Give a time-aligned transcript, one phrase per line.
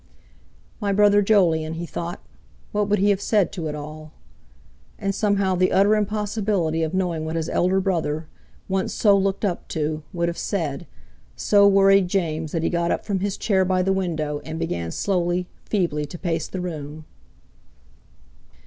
[0.79, 2.19] "My brother Jolyon," he thought,
[2.71, 4.11] "what would he have said to it all?"
[4.97, 8.25] And somehow the utter impossibility of knowing what his elder brother,
[8.67, 10.87] once so looked up to, would have said,
[11.35, 14.89] so worried James that he got up from his chair by the window, and began
[14.89, 17.05] slowly, feebly to pace the room.